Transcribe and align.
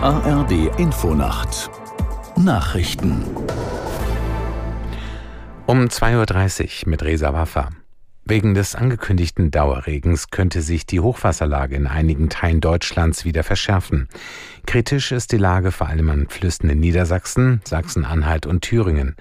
ARD 0.00 0.78
Infonacht 0.78 1.70
Nachrichten 2.36 3.24
um 5.66 5.86
2.30 5.86 6.84
Uhr 6.84 6.90
mit 6.90 7.02
Resa 7.02 7.32
Waffa. 7.32 7.70
Wegen 8.24 8.54
des 8.54 8.76
angekündigten 8.76 9.50
Dauerregens 9.50 10.30
könnte 10.30 10.62
sich 10.62 10.86
die 10.86 11.00
Hochwasserlage 11.00 11.74
in 11.74 11.88
einigen 11.88 12.28
Teilen 12.28 12.60
Deutschlands 12.60 13.24
wieder 13.24 13.42
verschärfen. 13.42 14.06
Kritisch 14.66 15.10
ist 15.10 15.32
die 15.32 15.36
Lage 15.36 15.72
vor 15.72 15.88
allem 15.88 16.10
an 16.10 16.28
Flüssen 16.28 16.70
in 16.70 16.78
Niedersachsen, 16.78 17.60
Sachsen-Anhalt 17.64 18.46
und 18.46 18.60
Thüringen. 18.60 19.16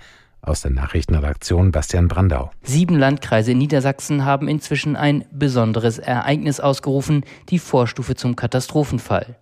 Aus 0.48 0.61
der 0.61 0.71
Nachrichtenredaktion 0.71 1.73
Bastian 1.73 2.07
Brandau. 2.07 2.52
Sieben 2.64 2.97
Landkreise 2.97 3.52
in 3.52 3.57
Niedersachsen 3.57 4.23
haben 4.23 4.47
inzwischen 4.47 4.96
ein 4.96 5.25
besonderes 5.29 6.00
Ereignis 6.00 6.61
ausgerufen, 6.61 7.25
die 7.50 7.60
Vorstufe 7.60 8.15
zum 8.15 8.37
Katastrophenfall. 8.37 9.36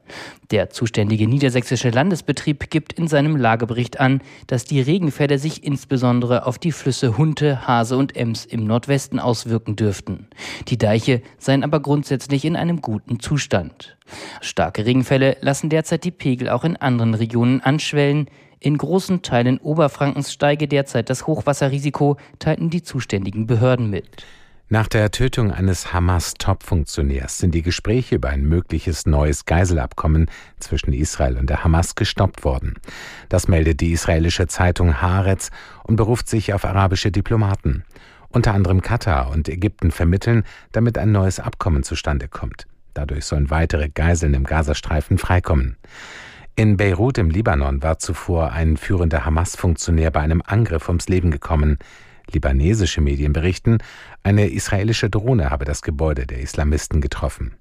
Der 0.49 0.71
zuständige 0.71 1.27
niedersächsische 1.27 1.91
Landesbetrieb 1.91 2.71
gibt 2.71 2.93
in 2.93 3.07
seinem 3.07 3.35
Lagebericht 3.35 3.99
an, 3.99 4.21
dass 4.47 4.65
die 4.65 4.81
Regenfälle 4.81 5.37
sich 5.37 5.63
insbesondere 5.63 6.47
auf 6.47 6.57
die 6.57 6.71
Flüsse 6.71 7.17
Hunte, 7.19 7.67
Hase 7.67 7.97
und 7.97 8.15
Ems 8.15 8.45
im 8.45 8.65
Nordwesten 8.65 9.19
auswirken 9.19 9.75
dürften. 9.75 10.27
Die 10.69 10.77
Deiche 10.79 11.21
seien 11.37 11.63
aber 11.63 11.81
grundsätzlich 11.81 12.45
in 12.45 12.55
einem 12.55 12.81
guten 12.81 13.19
Zustand. 13.19 13.95
Starke 14.41 14.85
Regenfälle 14.85 15.37
lassen 15.41 15.69
derzeit 15.69 16.03
die 16.03 16.11
Pegel 16.11 16.49
auch 16.49 16.63
in 16.63 16.77
anderen 16.77 17.13
Regionen 17.13 17.61
anschwellen. 17.61 18.27
In 18.65 18.79
großen 18.79 19.21
Teilen 19.21 19.59
Oberfrankens 19.59 20.33
steige 20.33 20.67
derzeit 20.67 21.11
das 21.11 21.27
Hochwasserrisiko, 21.27 22.17
teilten 22.39 22.71
die 22.71 22.81
zuständigen 22.81 23.45
Behörden 23.45 23.91
mit. 23.91 24.25
Nach 24.69 24.87
der 24.87 25.11
Tötung 25.11 25.51
eines 25.51 25.93
Hamas-Top-Funktionärs 25.93 27.37
sind 27.37 27.53
die 27.53 27.61
Gespräche 27.61 28.15
über 28.15 28.29
ein 28.29 28.41
mögliches 28.41 29.05
neues 29.05 29.45
Geiselabkommen 29.45 30.31
zwischen 30.59 30.93
Israel 30.93 31.37
und 31.37 31.51
der 31.51 31.63
Hamas 31.63 31.93
gestoppt 31.93 32.43
worden. 32.43 32.73
Das 33.29 33.47
meldet 33.47 33.81
die 33.81 33.91
israelische 33.91 34.47
Zeitung 34.47 34.99
Haaretz 34.99 35.51
und 35.83 35.97
beruft 35.97 36.27
sich 36.27 36.51
auf 36.51 36.65
arabische 36.65 37.11
Diplomaten. 37.11 37.83
Unter 38.29 38.55
anderem 38.55 38.81
Katar 38.81 39.29
und 39.29 39.47
Ägypten 39.47 39.91
vermitteln, 39.91 40.43
damit 40.71 40.97
ein 40.97 41.11
neues 41.11 41.39
Abkommen 41.39 41.83
zustande 41.83 42.27
kommt. 42.27 42.65
Dadurch 42.95 43.25
sollen 43.25 43.51
weitere 43.51 43.89
Geiseln 43.89 44.33
im 44.33 44.45
Gazastreifen 44.45 45.19
freikommen. 45.19 45.77
In 46.57 46.77
Beirut 46.77 47.17
im 47.17 47.29
Libanon 47.29 47.83
war 47.83 47.99
zuvor 47.99 48.53
ein 48.53 48.77
führender 48.77 49.25
Hamas-Funktionär 49.25 50.09
bei 50.09 50.21
einem 50.21 50.41
Angriff 50.45 50.87
ums 50.87 51.09
Leben 51.09 51.29
gekommen. 51.29 51.77
Libanesische 52.31 53.01
Medien 53.01 53.33
berichten, 53.33 53.79
eine 54.23 54.47
israelische 54.47 55.09
Drohne 55.09 55.49
habe 55.49 55.65
das 55.65 55.81
Gebäude 55.81 56.25
der 56.25 56.39
Islamisten 56.39 57.01
getroffen. 57.01 57.55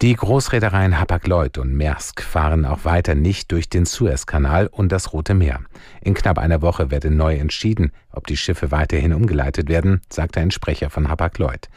Die 0.00 0.14
Großreedereien 0.14 0.98
Hapag-Lloyd 0.98 1.58
und 1.58 1.74
Maersk 1.74 2.22
fahren 2.22 2.64
auch 2.64 2.86
weiter 2.86 3.14
nicht 3.14 3.52
durch 3.52 3.68
den 3.68 3.84
Suezkanal 3.84 4.66
und 4.66 4.90
das 4.90 5.12
Rote 5.12 5.34
Meer. 5.34 5.60
In 6.00 6.14
knapp 6.14 6.38
einer 6.38 6.62
Woche 6.62 6.90
werde 6.90 7.10
neu 7.10 7.36
entschieden, 7.36 7.92
ob 8.10 8.26
die 8.26 8.38
Schiffe 8.38 8.70
weiterhin 8.70 9.12
umgeleitet 9.12 9.68
werden, 9.68 10.00
sagte 10.10 10.40
ein 10.40 10.50
Sprecher 10.50 10.88
von 10.88 11.10
Hapag-Lloyd. 11.10 11.68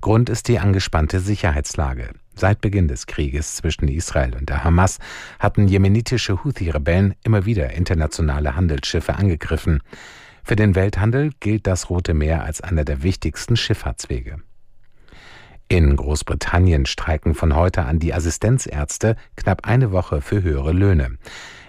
Grund 0.00 0.30
ist 0.30 0.46
die 0.46 0.60
angespannte 0.60 1.18
Sicherheitslage. 1.18 2.10
Seit 2.40 2.62
Beginn 2.62 2.88
des 2.88 3.06
Krieges 3.06 3.56
zwischen 3.56 3.86
Israel 3.86 4.34
und 4.34 4.48
der 4.48 4.64
Hamas 4.64 4.98
hatten 5.38 5.68
jemenitische 5.68 6.42
Houthi-Rebellen 6.42 7.14
immer 7.22 7.44
wieder 7.44 7.74
internationale 7.74 8.56
Handelsschiffe 8.56 9.14
angegriffen. 9.14 9.82
Für 10.42 10.56
den 10.56 10.74
Welthandel 10.74 11.32
gilt 11.40 11.66
das 11.66 11.90
Rote 11.90 12.14
Meer 12.14 12.42
als 12.42 12.62
einer 12.62 12.86
der 12.86 13.02
wichtigsten 13.02 13.56
Schifffahrtswege. 13.56 14.38
In 15.68 15.94
Großbritannien 15.94 16.86
streiken 16.86 17.34
von 17.34 17.54
heute 17.54 17.82
an 17.82 17.98
die 17.98 18.14
Assistenzärzte 18.14 19.16
knapp 19.36 19.66
eine 19.66 19.92
Woche 19.92 20.22
für 20.22 20.42
höhere 20.42 20.72
Löhne. 20.72 21.18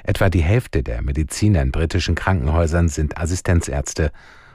Etwa 0.05 0.29
die 0.29 0.41
Hälfte 0.41 0.83
der 0.83 1.01
Mediziner 1.01 1.61
in 1.61 1.73
britischen 1.73 2.15
Krankenhäusern 2.15 2.87
sind 2.87 3.17
Assistenzärzte. 3.17 4.13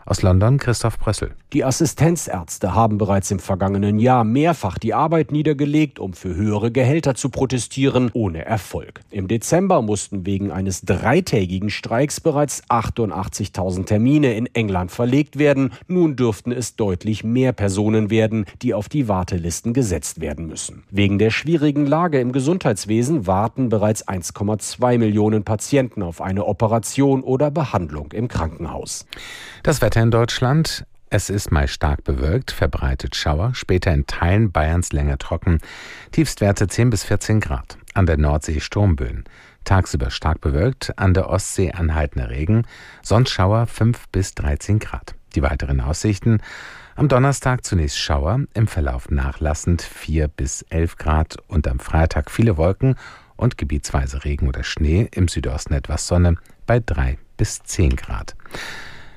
Aus 0.09 0.22
London 0.22 0.59
Christoph 0.59 1.00
Brössel. 1.00 1.33
Die 1.53 1.65
Assistenzärzte 1.65 2.77
haben 2.77 2.97
bereits 2.97 3.33
im 3.33 3.41
vergangenen 3.41 3.99
Jahr 3.99 4.22
mehrfach 4.22 4.78
die 4.78 4.94
Arbeit 4.94 5.33
niedergelegt, 5.33 5.99
um 5.99 6.12
für 6.12 6.37
höhere 6.37 6.71
Gehälter 6.71 7.17
zu 7.17 7.28
protestieren, 7.28 8.11
ohne 8.12 8.45
Erfolg. 8.45 9.00
Im 9.11 9.27
Dezember 9.27 9.83
mussten 9.83 10.25
wegen 10.25 10.53
eines 10.53 10.83
dreitägigen 10.83 11.71
Streiks 11.71 12.21
bereits 12.21 12.62
88.000 12.71 13.87
Termine 13.87 14.37
in 14.37 14.47
England 14.55 14.93
verlegt 14.93 15.41
werden. 15.41 15.72
Nun 15.89 16.15
dürften 16.15 16.53
es 16.53 16.77
deutlich 16.77 17.25
mehr 17.25 17.53
Personen 17.53 18.09
werden, 18.09 18.45
die 18.62 18.75
auf 18.75 18.89
die 18.89 19.09
Wartelisten 19.09 19.72
gesetzt 19.72 20.21
werden 20.21 20.47
müssen. 20.47 20.84
Wegen 20.89 21.19
der 21.19 21.31
schwierigen 21.31 21.84
Lage 21.84 22.21
im 22.21 22.31
Gesundheitswesen 22.31 23.27
warten 23.27 23.71
bereits 23.71 24.06
1,2 24.06 24.99
Millionen 24.99 25.43
Patienten 25.43 26.05
auf 26.05 26.21
eine 26.21 26.45
Operation 26.45 27.25
oder 27.25 27.50
Behandlung 27.50 28.12
im 28.12 28.28
Krankenhaus. 28.28 29.05
Das 29.65 29.83
Wetter 29.83 29.96
in 30.03 30.11
Deutschland. 30.11 30.84
Es 31.09 31.31
ist 31.31 31.51
meist 31.53 31.73
stark 31.73 32.05
bewölkt, 32.05 32.51
verbreitet 32.51 33.17
Schauer, 33.17 33.55
später 33.55 33.95
in 33.95 34.07
Teilen 34.07 34.53
Bayerns 34.53 34.93
länger 34.93 35.17
trocken. 35.17 35.59
Tiefstwerte 36.12 36.67
10 36.67 36.91
bis 36.91 37.05
14 37.05 37.41
Grad. 37.41 37.79
An 37.95 38.05
der 38.05 38.19
Nordsee 38.19 38.61
Sturmböen. 38.61 39.25
Tagsüber 39.65 40.11
stark 40.11 40.41
bewölkt, 40.41 40.99
an 40.99 41.15
der 41.15 41.31
Ostsee 41.31 41.73
anhaltender 41.73 42.31
Regen, 42.31 42.67
sonst 43.03 43.31
Schauer 43.31 43.67
5 43.67 44.09
bis 44.09 44.34
13 44.34 44.81
Grad. 44.81 45.15
Die 45.34 45.43
weiteren 45.43 45.81
Aussichten. 45.81 46.43
Am 46.95 47.09
Donnerstag 47.09 47.65
zunächst 47.65 47.99
Schauer, 47.99 48.41
im 48.55 48.67
Verlauf 48.67 49.11
nachlassend 49.11 49.83
4 49.83 50.28
bis 50.28 50.63
11 50.69 50.97
Grad 50.97 51.37
und 51.49 51.67
am 51.69 51.78
Freitag 51.78 52.31
viele 52.31 52.57
Wolken 52.57 52.97
und 53.37 53.57
gebietsweise 53.57 54.25
Regen 54.25 54.49
oder 54.49 54.63
Schnee, 54.63 55.09
im 55.13 55.28
Südosten 55.28 55.75
etwas 55.75 56.07
Sonne 56.07 56.37
bei 56.67 56.81
3 56.81 57.19
bis 57.37 57.63
10 57.63 57.97
Grad. 57.97 58.34